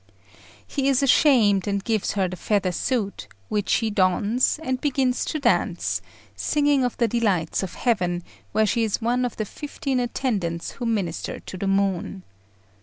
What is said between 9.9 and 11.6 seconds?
attendants who minister to